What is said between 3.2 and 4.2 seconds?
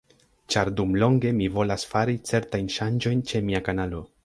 ĉe mia kanalo